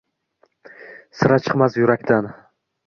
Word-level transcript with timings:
Sira 1.19 1.39
chiqmas 1.45 1.81
yuraqdan. 1.83 2.35